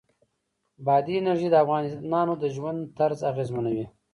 بادي 0.85 1.13
انرژي 1.19 1.47
د 1.51 1.55
افغانانو 1.63 2.33
د 2.41 2.43
ژوند 2.55 2.79
طرز 2.97 3.19
اغېزمنوي. 3.31 3.85